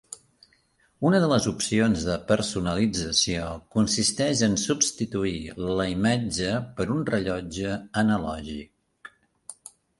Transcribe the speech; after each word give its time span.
Una 1.09 1.17
de 1.23 1.27
les 1.31 1.43
opcions 1.51 2.05
de 2.07 2.15
personalització 2.31 3.45
consisteix 3.77 4.43
en 4.49 4.57
substituir 4.63 5.37
la 5.67 5.87
imatge 5.95 6.57
per 6.81 6.91
un 6.99 7.07
rellotge 7.13 7.79
analògic. 8.07 9.17